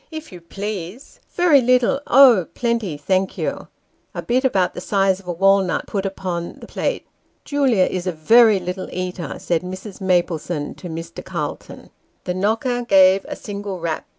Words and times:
"If 0.09 0.31
you 0.31 0.41
please 0.41 1.19
very 1.33 1.61
little 1.61 1.99
oh! 2.07 2.47
plenty, 2.55 2.97
thank 2.97 3.37
you" 3.37 3.67
(a 4.15 4.23
bit 4.23 4.43
about 4.43 4.73
the 4.73 4.81
size 4.81 5.19
of 5.19 5.27
a 5.27 5.31
walnut 5.31 5.85
put 5.85 6.07
upon 6.07 6.59
the 6.59 6.65
plate)." 6.65 7.05
Julia 7.45 7.83
is 7.85 8.07
a 8.07 8.11
very 8.11 8.59
little 8.59 8.89
eater," 8.91 9.35
said 9.37 9.61
Mrs. 9.61 10.01
Maplesone 10.01 10.73
to 10.77 10.89
Mr. 10.89 11.23
Calton. 11.23 11.91
The 12.23 12.33
knocker 12.33 12.81
gave 12.81 13.25
a 13.25 13.35
single 13.35 13.79
rap. 13.79 14.07